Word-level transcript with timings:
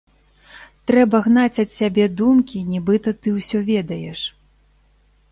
Трэба 0.91 1.17
гнаць 1.25 1.61
ад 1.63 1.69
сябе 1.79 2.07
думкі, 2.21 2.61
нібыта 2.71 3.13
ты 3.25 3.35
ўсё 3.35 3.57
ведаеш. 3.69 4.19